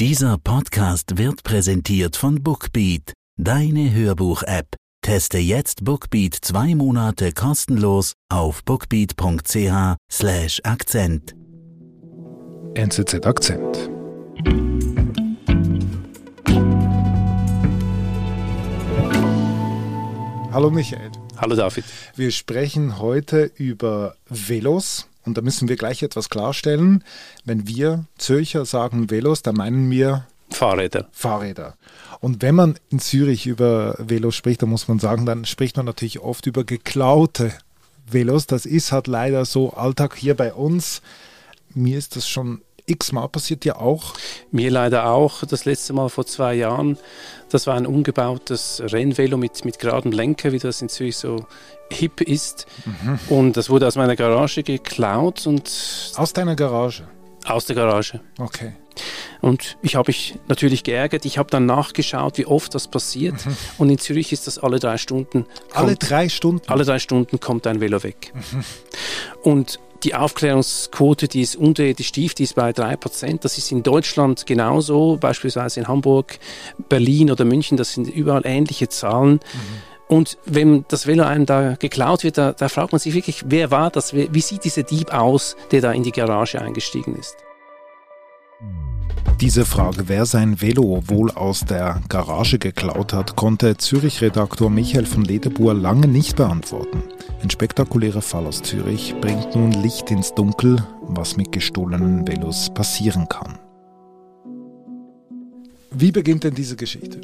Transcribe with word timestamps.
Dieser 0.00 0.38
Podcast 0.38 1.18
wird 1.18 1.44
präsentiert 1.44 2.16
von 2.16 2.42
Bookbeat, 2.42 3.12
deine 3.36 3.94
Hörbuch-App. 3.94 4.74
Teste 5.02 5.38
jetzt 5.38 5.84
Bookbeat 5.84 6.34
zwei 6.34 6.74
Monate 6.74 7.30
kostenlos 7.30 8.14
auf 8.28 8.64
bookbeat.ch/slash 8.64 10.60
Akzent. 10.64 11.36
NZZ 12.74 13.24
Akzent. 13.24 13.88
Hallo 20.50 20.70
Michael. 20.72 21.12
Hallo 21.36 21.54
David. 21.54 21.84
Wir 22.16 22.32
sprechen 22.32 22.98
heute 22.98 23.44
über 23.58 24.16
Velos 24.28 25.06
und 25.24 25.36
da 25.36 25.42
müssen 25.42 25.68
wir 25.68 25.76
gleich 25.76 26.02
etwas 26.02 26.30
klarstellen. 26.30 27.04
Wenn 27.44 27.66
wir 27.66 28.04
Zürcher 28.18 28.64
sagen 28.64 29.10
Velos, 29.10 29.42
dann 29.42 29.56
meinen 29.56 29.90
wir 29.90 30.26
Fahrräder. 30.50 31.08
Fahrräder. 31.12 31.74
Und 32.20 32.42
wenn 32.42 32.54
man 32.54 32.78
in 32.90 33.00
Zürich 33.00 33.46
über 33.46 33.96
Velos 33.98 34.36
spricht, 34.36 34.62
dann 34.62 34.70
muss 34.70 34.88
man 34.88 34.98
sagen, 34.98 35.26
dann 35.26 35.44
spricht 35.44 35.76
man 35.76 35.86
natürlich 35.86 36.20
oft 36.20 36.46
über 36.46 36.64
geklaute 36.64 37.52
Velos. 38.06 38.46
Das 38.46 38.66
ist 38.66 38.92
halt 38.92 39.06
leider 39.06 39.44
so 39.44 39.72
Alltag 39.72 40.16
hier 40.16 40.36
bei 40.36 40.52
uns. 40.54 41.02
Mir 41.74 41.98
ist 41.98 42.16
das 42.16 42.28
schon 42.28 42.62
x-mal 42.86 43.28
passiert 43.28 43.64
ja 43.64 43.76
auch. 43.76 44.14
Mir 44.50 44.70
leider 44.70 45.06
auch. 45.10 45.44
Das 45.44 45.64
letzte 45.64 45.92
Mal 45.92 46.08
vor 46.08 46.26
zwei 46.26 46.54
Jahren. 46.54 46.98
Das 47.50 47.66
war 47.66 47.76
ein 47.76 47.86
umgebautes 47.86 48.82
Rennvelo 48.84 49.36
mit, 49.36 49.64
mit 49.64 49.78
geradem 49.78 50.12
Lenker, 50.12 50.52
wie 50.52 50.58
das 50.58 50.82
in 50.82 50.88
Zürich 50.88 51.16
so 51.16 51.46
hip 51.90 52.20
ist. 52.20 52.66
Mhm. 52.84 53.18
Und 53.28 53.56
das 53.56 53.70
wurde 53.70 53.86
aus 53.86 53.96
meiner 53.96 54.16
Garage 54.16 54.62
geklaut. 54.62 55.46
Und 55.46 55.70
aus 56.16 56.32
deiner 56.32 56.56
Garage? 56.56 57.06
Aus 57.44 57.66
der 57.66 57.76
Garage. 57.76 58.20
Okay. 58.38 58.72
Und 59.40 59.76
ich 59.82 59.96
habe 59.96 60.08
mich 60.08 60.38
natürlich 60.48 60.84
geärgert. 60.84 61.24
Ich 61.26 61.36
habe 61.36 61.50
dann 61.50 61.66
nachgeschaut, 61.66 62.38
wie 62.38 62.46
oft 62.46 62.74
das 62.74 62.88
passiert. 62.88 63.44
Mhm. 63.44 63.56
Und 63.78 63.90
in 63.90 63.98
Zürich 63.98 64.32
ist 64.32 64.46
das 64.46 64.58
alle 64.58 64.78
drei 64.78 64.96
Stunden. 64.96 65.44
Kommt, 65.44 65.76
alle 65.76 65.96
drei 65.96 66.28
Stunden? 66.28 66.68
Alle 66.68 66.84
drei 66.84 66.98
Stunden 66.98 67.40
kommt 67.40 67.66
ein 67.66 67.80
Velo 67.80 68.02
weg. 68.02 68.32
Mhm. 68.34 68.64
Und 69.42 69.80
die 70.04 70.14
Aufklärungsquote, 70.14 71.28
die 71.28 71.40
ist 71.40 71.56
unterirdisch 71.56 72.12
tief, 72.12 72.34
die 72.34 72.44
ist 72.44 72.54
bei 72.54 72.70
3%. 72.70 73.40
Das 73.40 73.58
ist 73.58 73.72
in 73.72 73.82
Deutschland 73.82 74.46
genauso, 74.46 75.16
beispielsweise 75.18 75.80
in 75.80 75.88
Hamburg, 75.88 76.38
Berlin 76.88 77.30
oder 77.30 77.44
München, 77.44 77.76
das 77.76 77.94
sind 77.94 78.08
überall 78.08 78.42
ähnliche 78.44 78.88
Zahlen. 78.88 79.34
Mhm. 79.34 79.94
Und 80.06 80.38
wenn 80.44 80.84
das 80.88 81.06
Velo 81.06 81.24
einem 81.24 81.46
da 81.46 81.76
geklaut 81.76 82.24
wird, 82.24 82.36
da, 82.36 82.52
da 82.52 82.68
fragt 82.68 82.92
man 82.92 82.98
sich 82.98 83.14
wirklich, 83.14 83.44
wer 83.46 83.70
war 83.70 83.90
das? 83.90 84.12
Wie 84.14 84.40
sieht 84.40 84.64
dieser 84.64 84.82
Dieb 84.82 85.12
aus, 85.12 85.56
der 85.70 85.80
da 85.80 85.92
in 85.92 86.02
die 86.02 86.12
Garage 86.12 86.60
eingestiegen 86.60 87.16
ist? 87.16 87.36
Diese 89.40 89.64
Frage, 89.64 90.08
wer 90.08 90.26
sein 90.26 90.60
Velo 90.60 91.02
wohl 91.06 91.30
aus 91.32 91.64
der 91.64 92.00
Garage 92.08 92.58
geklaut 92.58 93.12
hat, 93.12 93.34
konnte 93.34 93.76
Zürich-Redaktor 93.76 94.70
Michael 94.70 95.06
von 95.06 95.24
Lederbuhr 95.24 95.74
lange 95.74 96.06
nicht 96.06 96.36
beantworten. 96.36 97.02
Ein 97.42 97.50
spektakulärer 97.50 98.22
Fall 98.22 98.46
aus 98.46 98.62
Zürich 98.62 99.14
bringt 99.20 99.54
nun 99.56 99.72
Licht 99.72 100.10
ins 100.10 100.34
Dunkel, 100.34 100.82
was 101.02 101.36
mit 101.36 101.52
gestohlenen 101.52 102.26
Velos 102.26 102.72
passieren 102.72 103.28
kann. 103.28 103.58
Wie 105.90 106.12
beginnt 106.12 106.44
denn 106.44 106.54
diese 106.54 106.76
Geschichte? 106.76 107.20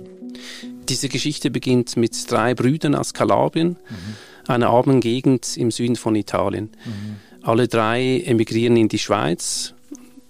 Diese 0.88 1.08
Geschichte 1.08 1.50
beginnt 1.50 1.96
mit 1.96 2.30
drei 2.30 2.54
Brüdern 2.54 2.96
aus 2.96 3.14
Kalabrien, 3.14 3.70
mhm. 3.88 4.48
einer 4.48 4.68
armen 4.68 5.00
Gegend 5.00 5.56
im 5.56 5.70
Süden 5.70 5.96
von 5.96 6.16
Italien. 6.16 6.70
Mhm. 6.84 7.16
Alle 7.42 7.68
drei 7.68 8.20
emigrieren 8.26 8.76
in 8.76 8.88
die 8.88 8.98
Schweiz, 8.98 9.74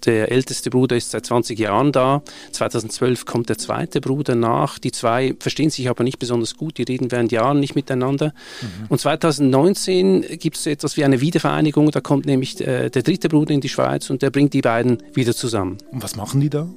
der 0.05 0.31
älteste 0.31 0.69
Bruder 0.69 0.95
ist 0.95 1.11
seit 1.11 1.25
20 1.25 1.57
Jahren 1.59 1.91
da. 1.91 2.21
2012 2.51 3.25
kommt 3.25 3.49
der 3.49 3.57
zweite 3.57 4.01
Bruder 4.01 4.35
nach. 4.35 4.79
Die 4.79 4.91
zwei 4.91 5.35
verstehen 5.39 5.69
sich 5.69 5.89
aber 5.89 6.03
nicht 6.03 6.19
besonders 6.19 6.55
gut. 6.55 6.77
Die 6.77 6.83
reden 6.83 7.11
während 7.11 7.31
Jahren 7.31 7.59
nicht 7.59 7.75
miteinander. 7.75 8.33
Mhm. 8.61 8.87
Und 8.89 8.99
2019 8.99 10.39
gibt 10.39 10.57
es 10.57 10.65
etwas 10.65 10.97
wie 10.97 11.05
eine 11.05 11.21
Wiedervereinigung. 11.21 11.91
Da 11.91 12.01
kommt 12.01 12.25
nämlich 12.25 12.59
äh, 12.61 12.89
der 12.89 13.03
dritte 13.03 13.29
Bruder 13.29 13.53
in 13.53 13.61
die 13.61 13.69
Schweiz 13.69 14.09
und 14.09 14.21
der 14.21 14.29
bringt 14.29 14.53
die 14.53 14.61
beiden 14.61 15.03
wieder 15.13 15.35
zusammen. 15.35 15.77
Und 15.91 16.03
was 16.03 16.15
machen 16.15 16.41
die 16.41 16.49
da? 16.49 16.67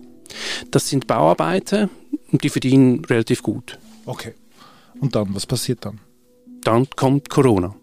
Das 0.71 0.89
sind 0.89 1.07
Bauarbeiter 1.07 1.89
und 2.33 2.43
die 2.45 2.49
verdienen 2.49 3.05
relativ 3.05 3.43
gut. 3.43 3.79
Okay. 4.07 4.35
Und 5.01 5.15
dann, 5.15 5.35
was 5.35 5.47
passiert 5.47 5.85
dann? 5.85 6.01
Dann 6.63 6.89
kommt 6.91 7.29
Corona. 7.31 7.75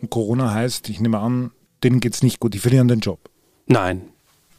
Und 0.00 0.10
Corona 0.10 0.52
heißt, 0.52 0.88
ich 0.90 1.00
nehme 1.00 1.18
an, 1.18 1.50
denen 1.82 2.00
geht 2.00 2.14
es 2.14 2.22
nicht 2.22 2.40
gut, 2.40 2.54
die 2.54 2.58
verlieren 2.58 2.88
den 2.88 3.00
Job. 3.00 3.30
Nein, 3.66 4.08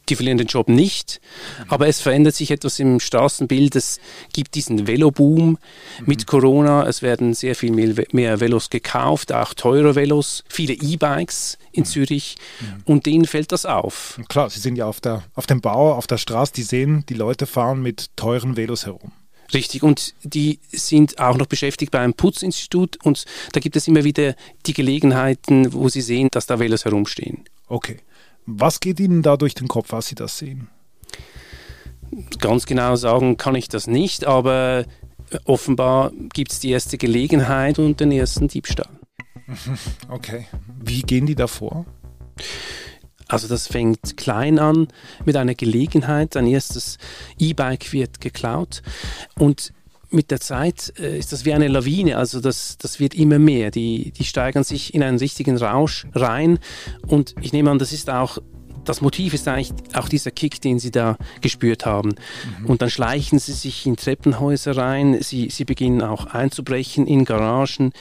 die 0.09 0.15
verlieren 0.15 0.37
den 0.37 0.47
Job 0.47 0.69
nicht, 0.69 1.19
aber 1.67 1.87
es 1.87 1.99
verändert 1.99 2.35
sich 2.35 2.51
etwas 2.51 2.79
im 2.79 2.99
Straßenbild. 2.99 3.75
Es 3.75 3.99
gibt 4.33 4.53
diesen 4.55 4.87
Veloboom 4.87 5.49
mhm. 5.49 5.57
mit 6.05 6.27
Corona. 6.27 6.85
Es 6.87 7.01
werden 7.01 7.33
sehr 7.33 7.55
viel 7.55 7.71
mehr, 7.71 8.39
Velos 8.39 8.69
gekauft, 8.69 9.31
auch 9.31 9.53
teure 9.53 9.95
Velos, 9.95 10.43
viele 10.47 10.73
E-Bikes 10.73 11.57
in 11.71 11.81
mhm. 11.81 11.85
Zürich 11.85 12.35
mhm. 12.61 12.83
und 12.85 13.05
denen 13.05 13.25
fällt 13.25 13.51
das 13.51 13.65
auf. 13.65 14.19
Klar, 14.29 14.49
sie 14.49 14.59
sind 14.59 14.75
ja 14.75 14.85
auf, 14.85 15.01
der, 15.01 15.23
auf 15.33 15.47
dem 15.47 15.61
Bau, 15.61 15.93
auf 15.93 16.07
der 16.07 16.17
Straße, 16.17 16.53
die 16.53 16.63
sehen, 16.63 17.03
die 17.09 17.15
Leute 17.15 17.47
fahren 17.47 17.81
mit 17.81 18.15
teuren 18.15 18.57
Velos 18.57 18.85
herum. 18.85 19.11
Richtig, 19.53 19.83
und 19.83 20.15
die 20.23 20.59
sind 20.71 21.19
auch 21.19 21.37
noch 21.37 21.45
beschäftigt 21.45 21.91
bei 21.91 21.99
einem 21.99 22.15
Putzinstitut 22.15 22.97
und 23.03 23.25
da 23.53 23.59
gibt 23.59 23.75
es 23.75 23.87
immer 23.87 24.03
wieder 24.03 24.35
die 24.65 24.73
Gelegenheiten, 24.73 25.71
wo 25.73 25.87
sie 25.87 26.01
sehen, 26.01 26.29
dass 26.31 26.47
da 26.47 26.59
Velos 26.59 26.85
herumstehen. 26.85 27.45
Okay. 27.67 27.97
Was 28.45 28.79
geht 28.79 28.99
Ihnen 28.99 29.21
da 29.21 29.37
durch 29.37 29.55
den 29.55 29.67
Kopf, 29.67 29.93
als 29.93 30.07
Sie 30.07 30.15
das 30.15 30.37
sehen? 30.37 30.69
Ganz 32.39 32.65
genau 32.65 32.95
sagen 32.95 33.37
kann 33.37 33.55
ich 33.55 33.67
das 33.67 33.87
nicht, 33.87 34.25
aber 34.25 34.85
offenbar 35.43 36.11
gibt 36.33 36.51
es 36.51 36.59
die 36.59 36.69
erste 36.69 36.97
Gelegenheit 36.97 37.79
und 37.79 37.99
den 37.99 38.11
ersten 38.11 38.47
Diebstahl. 38.47 38.89
Okay. 40.09 40.47
Wie 40.79 41.01
gehen 41.01 41.25
die 41.27 41.35
da 41.35 41.45
vor? 41.45 41.85
Also 43.27 43.47
das 43.47 43.67
fängt 43.67 44.17
klein 44.17 44.59
an 44.59 44.87
mit 45.25 45.35
einer 45.35 45.55
Gelegenheit. 45.55 46.35
Ein 46.35 46.47
erstes 46.47 46.97
E-Bike 47.37 47.91
wird 47.91 48.21
geklaut 48.21 48.81
und 49.37 49.73
mit 50.09 50.31
der 50.31 50.39
Zeit 50.39 50.93
äh, 50.99 51.17
ist 51.17 51.31
das 51.31 51.45
wie 51.45 51.53
eine 51.53 51.67
Lawine, 51.67 52.17
also 52.17 52.39
das, 52.39 52.77
das 52.77 52.99
wird 52.99 53.13
immer 53.15 53.39
mehr. 53.39 53.71
Die, 53.71 54.11
die 54.11 54.23
steigern 54.23 54.63
sich 54.63 54.93
in 54.93 55.03
einen 55.03 55.17
richtigen 55.17 55.57
Rausch 55.57 56.05
rein 56.13 56.59
und 57.07 57.35
ich 57.41 57.53
nehme 57.53 57.71
an, 57.71 57.79
das 57.79 57.93
ist 57.93 58.09
auch 58.09 58.39
das 58.85 59.01
Motiv 59.01 59.33
ist 59.33 59.47
eigentlich 59.47 59.73
auch 59.93 60.07
dieser 60.07 60.31
Kick, 60.31 60.61
den 60.61 60.79
sie 60.79 60.91
da 60.91 61.17
gespürt 61.41 61.85
haben. 61.85 62.09
Mhm. 62.59 62.67
Und 62.67 62.81
dann 62.81 62.89
schleichen 62.89 63.39
sie 63.39 63.53
sich 63.53 63.85
in 63.85 63.95
Treppenhäuser 63.95 64.77
rein, 64.77 65.21
sie, 65.21 65.49
sie 65.49 65.65
beginnen 65.65 66.01
auch 66.01 66.27
einzubrechen 66.27 67.07
in 67.07 67.25
Garagen. 67.25 67.91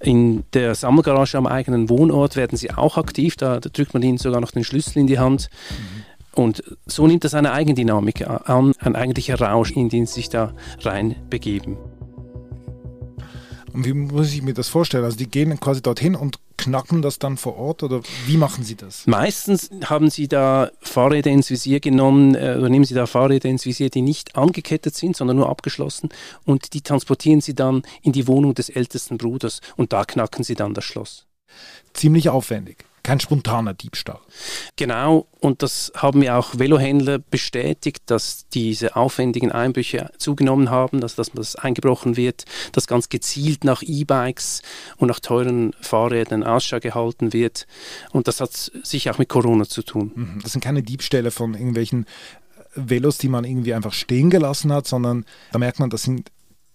In 0.00 0.44
der 0.52 0.74
Sammelgarage 0.74 1.38
am 1.38 1.46
eigenen 1.46 1.88
Wohnort 1.88 2.36
werden 2.36 2.56
sie 2.56 2.70
auch 2.70 2.98
aktiv, 2.98 3.36
da, 3.36 3.60
da 3.60 3.68
drückt 3.70 3.94
man 3.94 4.02
ihnen 4.02 4.18
sogar 4.18 4.40
noch 4.40 4.50
den 4.50 4.64
Schlüssel 4.64 4.98
in 4.98 5.06
die 5.06 5.18
Hand. 5.18 5.48
Mhm. 5.70 6.05
Und 6.36 6.62
so 6.84 7.06
nimmt 7.06 7.24
das 7.24 7.32
eine 7.32 7.52
Eigendynamik 7.52 8.28
an, 8.28 8.74
ein 8.78 8.94
eigentlicher 8.94 9.40
Rausch, 9.40 9.70
in 9.70 9.88
den 9.88 10.04
sie 10.04 10.14
sich 10.14 10.28
da 10.28 10.52
reinbegeben. 10.80 11.78
Und 13.72 13.86
wie 13.86 13.94
muss 13.94 14.32
ich 14.34 14.42
mir 14.42 14.52
das 14.52 14.68
vorstellen? 14.68 15.04
Also 15.04 15.16
die 15.16 15.30
gehen 15.30 15.58
quasi 15.58 15.80
dorthin 15.80 16.14
und 16.14 16.38
knacken 16.58 17.00
das 17.00 17.18
dann 17.18 17.38
vor 17.38 17.56
Ort 17.56 17.82
oder 17.82 18.00
wie 18.26 18.36
machen 18.36 18.64
Sie 18.64 18.74
das? 18.74 19.06
Meistens 19.06 19.70
haben 19.84 20.10
Sie 20.10 20.28
da 20.28 20.70
Fahrräder 20.80 21.30
ins 21.30 21.50
Visier 21.50 21.80
genommen 21.80 22.34
äh, 22.34 22.56
oder 22.58 22.68
nehmen 22.68 22.84
Sie 22.84 22.94
da 22.94 23.06
Fahrräder 23.06 23.48
ins 23.48 23.66
Visier, 23.66 23.90
die 23.90 24.02
nicht 24.02 24.36
angekettet 24.36 24.94
sind, 24.94 25.16
sondern 25.16 25.36
nur 25.36 25.48
abgeschlossen 25.48 26.08
und 26.44 26.72
die 26.74 26.80
transportieren 26.80 27.40
Sie 27.40 27.54
dann 27.54 27.82
in 28.02 28.12
die 28.12 28.26
Wohnung 28.26 28.54
des 28.54 28.68
ältesten 28.70 29.18
Bruders 29.18 29.60
und 29.76 29.92
da 29.92 30.04
knacken 30.04 30.42
Sie 30.44 30.54
dann 30.54 30.74
das 30.74 30.84
Schloss. 30.84 31.26
Ziemlich 31.92 32.28
aufwendig 32.30 32.84
kein 33.06 33.20
spontaner 33.20 33.72
Diebstahl. 33.72 34.18
Genau, 34.74 35.28
und 35.38 35.62
das 35.62 35.92
haben 35.94 36.18
mir 36.18 36.36
auch 36.36 36.58
Velohändler 36.58 37.20
bestätigt, 37.20 38.02
dass 38.06 38.48
diese 38.48 38.96
aufwendigen 38.96 39.52
Einbrüche 39.52 40.10
zugenommen 40.18 40.70
haben, 40.70 41.00
dass, 41.00 41.14
dass 41.14 41.30
das 41.30 41.54
eingebrochen 41.54 42.16
wird, 42.16 42.46
dass 42.72 42.88
ganz 42.88 43.08
gezielt 43.08 43.62
nach 43.62 43.82
E-Bikes 43.82 44.62
und 44.96 45.06
nach 45.06 45.20
teuren 45.20 45.72
Fahrrädern 45.80 46.42
Ausschau 46.42 46.80
gehalten 46.80 47.32
wird. 47.32 47.68
Und 48.10 48.26
das 48.26 48.40
hat 48.40 48.72
sicher 48.82 49.12
auch 49.12 49.18
mit 49.18 49.28
Corona 49.28 49.66
zu 49.66 49.84
tun. 49.84 50.10
Mhm. 50.12 50.40
Das 50.42 50.50
sind 50.50 50.64
keine 50.64 50.82
Diebstähle 50.82 51.30
von 51.30 51.54
irgendwelchen 51.54 52.06
Velos, 52.74 53.18
die 53.18 53.28
man 53.28 53.44
irgendwie 53.44 53.74
einfach 53.74 53.92
stehen 53.92 54.30
gelassen 54.30 54.72
hat, 54.72 54.88
sondern 54.88 55.24
da 55.52 55.60
merkt 55.60 55.78
man, 55.78 55.90
das 55.90 56.02
sind 56.02 56.32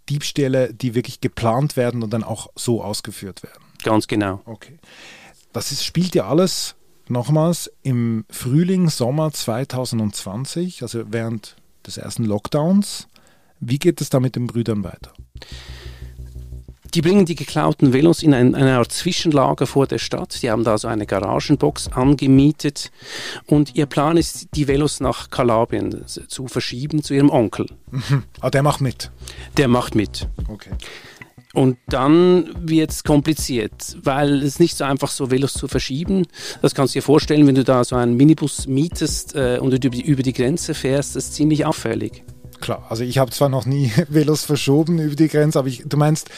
Diebstähle, 0.07 0.73
die 0.73 0.95
wirklich 0.95 1.19
geplant 1.19 1.75
werden 1.75 2.03
und 2.03 2.13
dann 2.13 2.23
auch 2.23 2.47
so 2.55 2.81
ausgeführt 2.81 3.43
werden. 3.43 3.65
Ganz 3.83 4.07
genau. 4.07 4.41
Okay. 4.45 4.79
Das 5.53 5.71
ist, 5.71 5.83
spielt 5.83 6.15
ja 6.15 6.27
alles 6.27 6.75
nochmals 7.07 7.71
im 7.83 8.25
Frühling, 8.29 8.89
Sommer 8.89 9.31
2020, 9.31 10.81
also 10.81 11.03
während 11.11 11.55
des 11.85 11.97
ersten 11.97 12.25
Lockdowns. 12.25 13.07
Wie 13.59 13.79
geht 13.79 14.01
es 14.01 14.09
da 14.09 14.19
mit 14.19 14.35
den 14.35 14.47
Brüdern 14.47 14.83
weiter? 14.83 15.13
Die 16.93 17.01
bringen 17.01 17.25
die 17.25 17.35
geklauten 17.35 17.93
Velos 17.93 18.21
in 18.21 18.33
ein, 18.33 18.53
eine 18.53 18.77
Art 18.77 18.91
Zwischenlager 18.91 19.65
vor 19.65 19.87
der 19.87 19.97
Stadt. 19.97 20.41
Die 20.41 20.51
haben 20.51 20.65
da 20.65 20.77
so 20.77 20.89
eine 20.89 21.05
Garagenbox 21.05 21.87
angemietet. 21.89 22.91
Und 23.45 23.75
ihr 23.75 23.85
Plan 23.85 24.17
ist, 24.17 24.49
die 24.55 24.67
Velos 24.67 24.99
nach 24.99 25.29
Kalabrien 25.29 26.05
zu 26.05 26.47
verschieben, 26.47 27.01
zu 27.01 27.13
ihrem 27.13 27.29
Onkel. 27.29 27.67
Mhm. 27.91 28.23
Ah, 28.41 28.49
der 28.49 28.61
macht 28.61 28.81
mit. 28.81 29.09
Der 29.55 29.69
macht 29.69 29.95
mit. 29.95 30.27
Okay. 30.49 30.71
Und 31.53 31.77
dann 31.87 32.49
wird 32.55 32.91
es 32.91 33.03
kompliziert, 33.03 33.97
weil 34.01 34.41
es 34.41 34.59
nicht 34.59 34.77
so 34.77 34.85
einfach 34.85 35.09
so 35.09 35.31
Velos 35.31 35.53
zu 35.53 35.67
verschieben. 35.67 36.25
Das 36.61 36.73
kannst 36.73 36.95
du 36.95 36.99
dir 36.99 37.03
vorstellen, 37.03 37.45
wenn 37.45 37.55
du 37.55 37.63
da 37.63 37.83
so 37.83 37.95
einen 37.97 38.15
Minibus 38.15 38.67
mietest 38.67 39.35
äh, 39.35 39.59
und 39.59 39.71
du 39.71 39.87
über 39.89 40.23
die 40.23 40.33
Grenze 40.33 40.73
fährst, 40.73 41.15
das 41.15 41.25
ist 41.25 41.33
ziemlich 41.33 41.65
auffällig. 41.65 42.23
Klar, 42.61 42.85
also 42.89 43.03
ich 43.03 43.17
habe 43.17 43.31
zwar 43.31 43.49
noch 43.49 43.65
nie 43.65 43.91
Velos 44.07 44.45
verschoben 44.45 44.99
über 44.99 45.15
die 45.15 45.27
Grenze, 45.27 45.59
aber 45.59 45.67
ich, 45.67 45.83
du 45.85 45.97
meinst, 45.97 46.29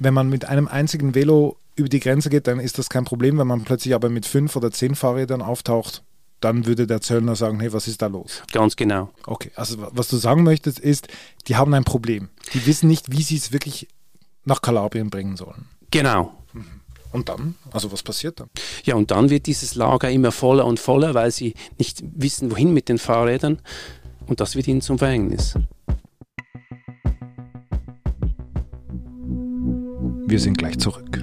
wenn 0.00 0.14
man 0.14 0.28
mit 0.28 0.46
einem 0.46 0.66
einzigen 0.66 1.14
Velo 1.14 1.56
über 1.76 1.88
die 1.88 2.00
Grenze 2.00 2.30
geht, 2.30 2.46
dann 2.46 2.58
ist 2.58 2.78
das 2.78 2.88
kein 2.88 3.04
Problem. 3.04 3.38
Wenn 3.38 3.46
man 3.46 3.62
plötzlich 3.62 3.94
aber 3.94 4.08
mit 4.08 4.26
fünf 4.26 4.56
oder 4.56 4.72
zehn 4.72 4.94
Fahrrädern 4.96 5.42
auftaucht, 5.42 6.02
dann 6.40 6.66
würde 6.66 6.86
der 6.86 7.00
Zöllner 7.00 7.36
sagen, 7.36 7.60
hey, 7.60 7.72
was 7.72 7.86
ist 7.86 8.02
da 8.02 8.06
los? 8.06 8.42
Ganz 8.52 8.76
genau. 8.76 9.10
Okay, 9.26 9.52
also 9.54 9.76
was 9.92 10.08
du 10.08 10.16
sagen 10.16 10.42
möchtest 10.42 10.78
ist, 10.78 11.08
die 11.46 11.56
haben 11.56 11.74
ein 11.74 11.84
Problem. 11.84 12.30
Die 12.54 12.66
wissen 12.66 12.88
nicht, 12.88 13.12
wie 13.12 13.22
sie 13.22 13.36
es 13.36 13.52
wirklich 13.52 13.88
nach 14.50 14.60
Kalabrien 14.60 15.08
bringen 15.08 15.36
sollen. 15.36 15.66
Genau. 15.90 16.32
Und 17.12 17.28
dann? 17.28 17.54
Also 17.72 17.90
was 17.90 18.02
passiert 18.02 18.40
dann? 18.40 18.50
Ja, 18.84 18.96
und 18.96 19.10
dann 19.10 19.30
wird 19.30 19.46
dieses 19.46 19.74
Lager 19.74 20.10
immer 20.10 20.32
voller 20.32 20.66
und 20.66 20.78
voller, 20.78 21.14
weil 21.14 21.30
sie 21.30 21.54
nicht 21.78 22.02
wissen, 22.14 22.50
wohin 22.50 22.72
mit 22.72 22.88
den 22.88 22.98
Fahrrädern. 22.98 23.60
Und 24.26 24.40
das 24.40 24.54
wird 24.54 24.68
ihnen 24.68 24.80
zum 24.80 24.98
Verhängnis. 24.98 25.54
Wir 30.26 30.38
sind 30.38 30.58
gleich 30.58 30.78
zurück. 30.78 31.22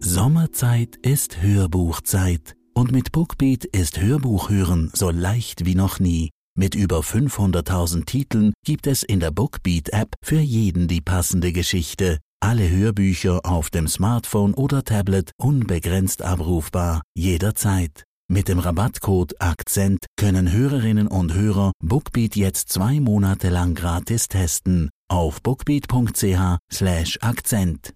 Sommerzeit 0.00 0.96
ist 0.96 1.42
Hörbuchzeit 1.42 2.56
und 2.74 2.90
mit 2.90 3.12
Bookbeat 3.12 3.64
ist 3.64 4.00
Hörbuchhören 4.00 4.90
so 4.94 5.10
leicht 5.10 5.64
wie 5.64 5.76
noch 5.76 6.00
nie. 6.00 6.30
Mit 6.58 6.74
über 6.74 7.02
500.000 7.02 8.04
Titeln 8.04 8.52
gibt 8.64 8.88
es 8.88 9.04
in 9.04 9.20
der 9.20 9.30
Bookbeat-App 9.30 10.16
für 10.24 10.40
jeden 10.40 10.88
die 10.88 11.00
passende 11.00 11.52
Geschichte. 11.52 12.18
Alle 12.40 12.68
Hörbücher 12.68 13.42
auf 13.44 13.70
dem 13.70 13.86
Smartphone 13.86 14.54
oder 14.54 14.82
Tablet 14.82 15.30
unbegrenzt 15.40 16.20
abrufbar, 16.20 17.02
jederzeit. 17.16 18.02
Mit 18.28 18.48
dem 18.48 18.58
Rabattcode 18.58 19.40
Akzent 19.40 20.00
können 20.16 20.50
Hörerinnen 20.50 21.06
und 21.06 21.32
Hörer 21.32 21.70
Bookbeat 21.80 22.34
jetzt 22.34 22.70
zwei 22.70 22.98
Monate 22.98 23.50
lang 23.50 23.76
gratis 23.76 24.26
testen 24.26 24.90
auf 25.08 25.40
bookbeat.ch 25.40 26.58
slash 26.72 27.18
Akzent. 27.22 27.94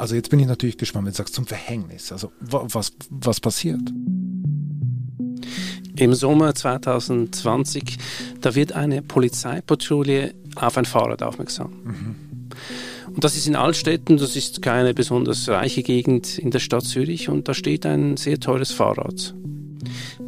Also 0.00 0.14
jetzt 0.14 0.30
bin 0.30 0.40
ich 0.40 0.46
natürlich 0.46 0.78
gespannt, 0.78 1.04
wenn 1.04 1.12
du 1.12 1.18
sagst 1.18 1.34
zum 1.34 1.46
Verhängnis. 1.46 2.10
Also 2.10 2.32
was, 2.40 2.92
was 3.10 3.38
passiert? 3.38 3.82
Im 5.94 6.14
Sommer 6.14 6.54
2020, 6.54 7.98
da 8.40 8.54
wird 8.54 8.72
eine 8.72 9.02
Polizeipatrouille 9.02 10.32
auf 10.56 10.78
ein 10.78 10.86
Fahrrad 10.86 11.22
aufmerksam. 11.22 11.72
Mhm. 11.84 12.16
Und 13.08 13.24
das 13.24 13.36
ist 13.36 13.46
in 13.46 13.56
Altstädten, 13.56 14.16
das 14.16 14.36
ist 14.36 14.62
keine 14.62 14.94
besonders 14.94 15.46
reiche 15.50 15.82
Gegend 15.82 16.38
in 16.38 16.50
der 16.50 16.60
Stadt 16.60 16.84
Zürich 16.84 17.28
und 17.28 17.46
da 17.46 17.52
steht 17.52 17.84
ein 17.84 18.16
sehr 18.16 18.40
teures 18.40 18.72
Fahrrad 18.72 19.34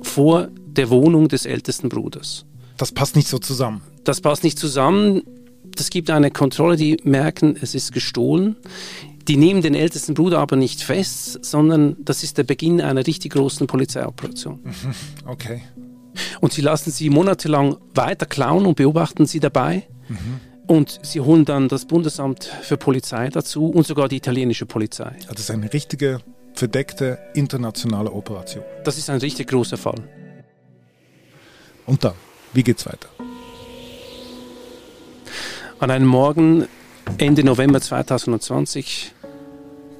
vor 0.02 0.48
der 0.66 0.90
Wohnung 0.90 1.28
des 1.28 1.46
ältesten 1.46 1.88
Bruders. 1.88 2.44
Das 2.76 2.92
passt 2.92 3.16
nicht 3.16 3.28
so 3.28 3.38
zusammen. 3.38 3.80
Das 4.04 4.20
passt 4.20 4.44
nicht 4.44 4.58
zusammen. 4.58 5.22
Es 5.78 5.88
gibt 5.88 6.10
eine 6.10 6.30
Kontrolle, 6.30 6.76
die 6.76 6.98
merken, 7.04 7.56
es 7.58 7.74
ist 7.74 7.92
gestohlen. 7.92 8.56
Die 9.28 9.36
nehmen 9.36 9.62
den 9.62 9.74
ältesten 9.74 10.14
Bruder 10.14 10.38
aber 10.38 10.56
nicht 10.56 10.82
fest, 10.82 11.44
sondern 11.44 11.96
das 12.00 12.22
ist 12.22 12.38
der 12.38 12.44
Beginn 12.44 12.80
einer 12.80 13.06
richtig 13.06 13.32
großen 13.32 13.66
Polizeioperation. 13.66 14.60
Okay. 15.26 15.62
Und 16.40 16.52
sie 16.52 16.60
lassen 16.60 16.90
sie 16.90 17.08
monatelang 17.08 17.76
weiter 17.94 18.26
klauen 18.26 18.66
und 18.66 18.74
beobachten 18.74 19.24
sie 19.24 19.40
dabei. 19.40 19.84
Mhm. 20.08 20.40
Und 20.66 21.00
sie 21.02 21.20
holen 21.20 21.44
dann 21.44 21.68
das 21.68 21.86
Bundesamt 21.86 22.44
für 22.44 22.76
Polizei 22.76 23.28
dazu 23.28 23.66
und 23.66 23.86
sogar 23.86 24.08
die 24.08 24.16
italienische 24.16 24.66
Polizei. 24.66 25.12
Also 25.20 25.30
das 25.30 25.40
ist 25.40 25.50
eine 25.50 25.72
richtige 25.72 26.20
verdeckte 26.54 27.18
internationale 27.34 28.12
Operation. 28.12 28.64
Das 28.84 28.98
ist 28.98 29.08
ein 29.10 29.18
richtig 29.20 29.48
großer 29.48 29.76
Fall. 29.76 30.02
Und 31.86 32.04
dann, 32.04 32.14
wie 32.52 32.62
geht's 32.62 32.86
weiter? 32.86 33.08
An 35.78 35.90
einem 35.90 36.06
Morgen 36.06 36.68
Ende 37.18 37.44
November 37.44 37.80
2020 37.80 39.12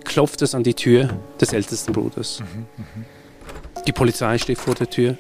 klopft 0.05 0.43
es 0.43 0.55
an 0.55 0.63
die 0.63 0.75
Tür 0.75 1.09
des 1.41 1.53
ältesten 1.53 1.93
Bruders. 1.93 2.41
Mhm, 2.41 2.67
mh. 2.77 3.85
Die 3.87 3.93
Polizei 3.93 4.39
steht 4.39 4.59
vor 4.59 4.75
der 4.75 4.89
Tür. 4.89 5.17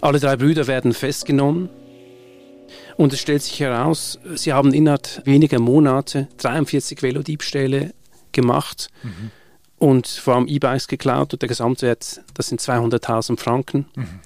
Alle 0.00 0.18
drei 0.18 0.36
Brüder 0.36 0.66
werden 0.66 0.92
festgenommen. 0.92 1.68
Und 2.96 3.12
es 3.12 3.20
stellt 3.20 3.42
sich 3.42 3.60
heraus, 3.60 4.18
sie 4.34 4.52
haben 4.52 4.74
innerhalb 4.74 5.24
weniger 5.24 5.58
Monate 5.58 6.28
43 6.38 7.02
Velodiebstähle 7.02 7.94
gemacht 8.32 8.88
mhm. 9.02 9.30
und 9.78 10.06
vor 10.06 10.34
allem 10.34 10.46
E-Bikes 10.46 10.86
geklaut. 10.86 11.32
Und 11.32 11.40
der 11.40 11.48
Gesamtwert, 11.48 12.20
das 12.34 12.48
sind 12.48 12.60
200.000 12.60 13.38
Franken. 13.38 13.86
Mhm. 13.94 14.20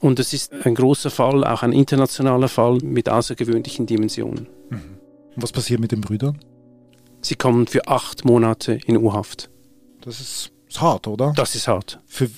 Und 0.00 0.18
es 0.20 0.32
ist 0.32 0.52
ein 0.52 0.74
großer 0.74 1.10
Fall, 1.10 1.44
auch 1.44 1.62
ein 1.62 1.72
internationaler 1.72 2.48
Fall 2.48 2.78
mit 2.82 3.08
außergewöhnlichen 3.08 3.86
Dimensionen. 3.86 4.46
Mhm. 4.70 4.98
Und 5.36 5.42
was 5.42 5.52
passiert 5.52 5.80
mit 5.80 5.92
den 5.92 6.00
Brüdern? 6.00 6.38
Sie 7.20 7.34
kommen 7.34 7.66
für 7.66 7.88
acht 7.88 8.24
Monate 8.24 8.78
in 8.86 8.96
U-Haft. 8.96 9.50
Das 10.00 10.20
ist, 10.20 10.52
ist, 10.68 10.80
hart, 10.80 11.06
oder? 11.06 11.32
Das 11.34 11.54
ist 11.54 11.68
hart. 11.68 12.00
Für 12.06 12.30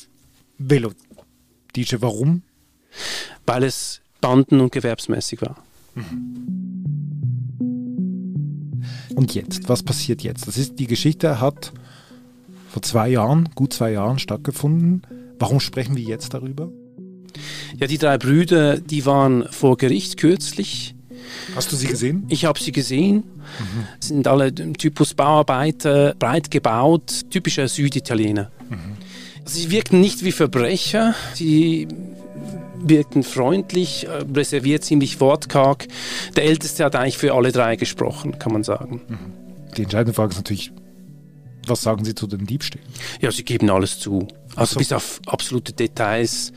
Velo-DJ, 0.58 1.96
warum? 2.00 2.42
Weil 3.44 3.64
es 3.64 4.00
banden- 4.20 4.60
und 4.60 4.72
gewerbsmäßig 4.72 5.42
war. 5.42 5.56
Und 9.14 9.34
jetzt, 9.34 9.68
was 9.68 9.82
passiert 9.82 10.22
jetzt? 10.22 10.46
Das 10.46 10.56
ist, 10.56 10.78
die 10.78 10.86
Geschichte 10.86 11.40
hat 11.40 11.72
vor 12.68 12.82
zwei 12.82 13.08
Jahren, 13.08 13.48
gut 13.54 13.72
zwei 13.72 13.92
Jahren 13.92 14.18
stattgefunden. 14.18 15.02
Warum 15.38 15.60
sprechen 15.60 15.96
wir 15.96 16.04
jetzt 16.04 16.34
darüber? 16.34 16.70
Ja, 17.78 17.86
die 17.86 17.98
drei 17.98 18.18
Brüder, 18.18 18.78
die 18.78 19.04
waren 19.06 19.48
vor 19.50 19.76
Gericht 19.76 20.16
kürzlich 20.18 20.95
Hast 21.54 21.72
du 21.72 21.76
sie 21.76 21.86
gesehen? 21.86 22.24
Ich 22.28 22.44
habe 22.44 22.58
sie 22.60 22.72
gesehen. 22.72 23.16
Mhm. 23.16 23.86
Sind 24.00 24.26
alle 24.26 24.54
Typus 24.54 25.14
Bauarbeiter, 25.14 26.14
breit 26.18 26.50
gebaut, 26.50 27.30
typischer 27.30 27.68
Süditaliener. 27.68 28.50
Mhm. 28.68 28.96
Sie 29.44 29.70
wirkten 29.70 30.00
nicht 30.00 30.24
wie 30.24 30.32
Verbrecher. 30.32 31.14
Sie 31.34 31.88
wirkten 32.78 33.22
freundlich, 33.22 34.06
äh, 34.06 34.24
reserviert, 34.34 34.84
ziemlich 34.84 35.20
wortkarg. 35.20 35.86
Der 36.36 36.44
Älteste 36.44 36.84
hat 36.84 36.96
eigentlich 36.96 37.18
für 37.18 37.34
alle 37.34 37.52
drei 37.52 37.76
gesprochen, 37.76 38.38
kann 38.38 38.52
man 38.52 38.64
sagen. 38.64 39.00
Mhm. 39.08 39.18
Die 39.76 39.82
entscheidende 39.82 40.14
Frage 40.14 40.32
ist 40.32 40.38
natürlich, 40.38 40.72
was 41.66 41.82
sagen 41.82 42.04
Sie 42.04 42.14
zu 42.14 42.26
den 42.26 42.46
Diebstählen? 42.46 42.86
Ja, 43.20 43.30
Sie 43.30 43.44
geben 43.44 43.70
alles 43.70 43.98
zu. 43.98 44.26
Also 44.54 44.74
so. 44.74 44.78
bis 44.78 44.92
auf 44.92 45.20
absolute 45.26 45.72
Details 45.72 46.52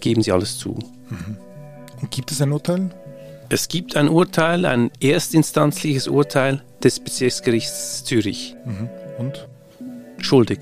geben 0.00 0.22
Sie 0.22 0.32
alles 0.32 0.58
zu. 0.58 0.78
Mhm. 1.10 1.36
Und 2.00 2.10
gibt 2.10 2.32
es 2.32 2.40
ein 2.40 2.52
Urteil? 2.52 2.90
Es 3.48 3.68
gibt 3.68 3.96
ein 3.96 4.08
Urteil, 4.08 4.64
ein 4.64 4.90
erstinstanzliches 5.00 6.08
Urteil 6.08 6.62
des 6.82 7.00
Bezirksgerichts 7.00 8.04
Zürich. 8.04 8.56
Mhm. 8.64 8.88
Und? 9.18 9.48
Schuldig. 10.18 10.60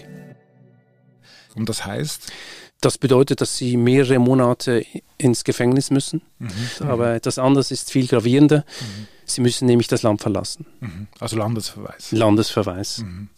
Und 1.55 1.69
das 1.69 1.87
heißt? 1.87 2.33
Das 2.81 2.99
bedeutet, 2.99 3.41
dass 3.41 3.57
sie 3.57 3.77
mehrere 3.77 4.19
Monate 4.19 4.85
ins 5.17 5.45
Gefängnis 5.45 5.91
müssen. 5.91 6.23
Mhm. 6.39 6.51
Aber 6.81 7.21
das 7.21 7.39
andere 7.39 7.61
ist 7.61 7.91
viel 7.91 8.09
gravierender. 8.09 8.59
Mhm. 8.59 9.07
Sie 9.25 9.41
müssen 9.41 9.67
nämlich 9.67 9.87
das 9.87 10.03
Land 10.03 10.21
verlassen. 10.21 10.67
Mhm. 10.81 11.07
Also 11.21 11.37
Landesverweis. 11.37 12.11
Landesverweis. 12.11 12.99
Mhm. 12.99 13.29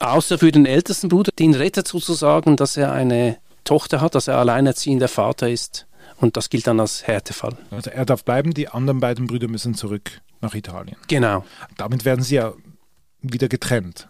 Außer 0.00 0.38
für 0.38 0.52
den 0.52 0.66
ältesten 0.66 1.08
Bruder, 1.08 1.32
den 1.38 1.54
rettet 1.54 1.88
sozusagen, 1.88 2.56
dass 2.56 2.76
er 2.76 2.92
eine 2.92 3.38
Tochter 3.64 4.00
hat, 4.00 4.14
dass 4.14 4.28
er 4.28 4.36
alleinerziehender 4.36 5.08
Vater 5.08 5.48
ist 5.48 5.86
und 6.22 6.36
das 6.36 6.50
gilt 6.50 6.68
dann 6.68 6.78
als 6.78 7.06
Härtefall. 7.06 7.56
Also 7.72 7.90
er 7.90 8.06
darf 8.06 8.24
bleiben, 8.24 8.54
die 8.54 8.68
anderen 8.68 9.00
beiden 9.00 9.26
Brüder 9.26 9.48
müssen 9.48 9.74
zurück 9.74 10.20
nach 10.40 10.54
Italien. 10.54 10.96
Genau. 11.08 11.44
Damit 11.76 12.04
werden 12.04 12.22
sie 12.22 12.36
ja 12.36 12.54
wieder 13.20 13.48
getrennt. 13.48 14.08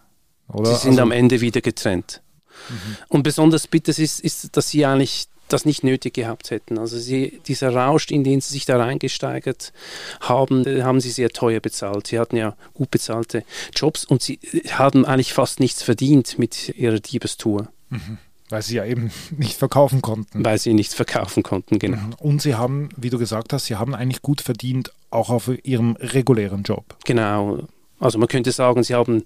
Oder? 0.49 0.75
Sie 0.75 0.83
sind 0.83 0.91
also, 0.93 1.03
am 1.03 1.11
Ende 1.11 1.41
wieder 1.41 1.63
getrennt. 1.63 2.21
Mhm. 2.69 2.97
Und 3.09 3.23
besonders 3.23 3.67
bitter 3.67 3.99
ist, 3.99 4.21
ist, 4.21 4.55
dass 4.57 4.69
sie 4.69 4.85
eigentlich 4.85 5.29
das 5.49 5.65
nicht 5.65 5.85
nötig 5.85 6.15
gehabt 6.15 6.51
hätten. 6.51 6.79
Also 6.79 6.99
sie, 6.99 7.41
dieser 7.47 7.75
Rausch, 7.75 8.11
in 8.11 8.25
den 8.25 8.43
sie 8.43 8.53
sich 8.53 8.67
da 8.67 8.77
reingesteigert 8.77 9.73
haben, 10.21 10.65
haben 10.85 11.01
sie 11.01 11.11
sehr 11.11 11.31
teuer 11.31 11.61
bezahlt. 11.61 12.09
Sie 12.09 12.19
hatten 12.19 12.37
ja 12.37 12.57
gut 12.75 12.91
bezahlte 12.91 13.43
Jobs 13.75 14.05
und 14.05 14.23
sie 14.23 14.39
haben 14.71 15.07
eigentlich 15.07 15.33
fast 15.33 15.61
nichts 15.61 15.83
verdient 15.83 16.39
mit 16.39 16.77
ihrer 16.77 17.01
Diebestour. 17.01 17.69
Mhm. 17.89 18.19
Weil 18.53 18.61
sie 18.61 18.77
ja 18.77 18.85
eben 18.85 19.11
nicht 19.39 19.57
verkaufen 19.57 20.03
konnten. 20.03 20.45
Weil 20.45 20.59
sie 20.59 20.75
nicht 20.75 20.93
verkaufen 20.93 21.43
konnten, 21.43 21.79
genau. 21.79 21.97
Mhm. 21.97 22.15
Und 22.19 22.43
sie 22.43 22.55
haben, 22.55 22.91
wie 22.99 23.09
du 23.09 23.19
gesagt 23.19 23.55
hast, 23.55 23.65
sie 23.65 23.77
haben 23.77 23.95
eigentlich 23.95 24.21
gut 24.21 24.43
verdient, 24.43 24.93
auch 25.09 25.31
auf 25.31 25.51
ihrem 25.63 25.97
regulären 25.99 26.63
Job. 26.63 26.85
Genau. 27.07 27.61
Also 27.99 28.19
man 28.19 28.29
könnte 28.29 28.53
sagen, 28.53 28.83
sie 28.83 28.95
haben 28.95 29.23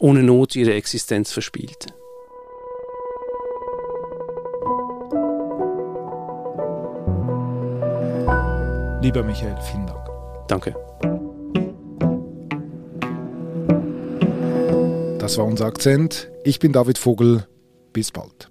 ohne 0.00 0.24
Not 0.24 0.56
ihre 0.56 0.74
Existenz 0.74 1.30
verspielt. 1.30 1.86
Lieber 9.02 9.22
Michael, 9.22 9.56
vielen 9.70 9.86
Dank. 9.86 10.08
Danke. 10.48 10.74
Das 15.20 15.38
war 15.38 15.44
unser 15.44 15.66
Akzent. 15.66 16.28
Ich 16.42 16.58
bin 16.58 16.72
David 16.72 16.98
Vogel. 16.98 17.46
Bis 17.92 18.10
bald. 18.10 18.50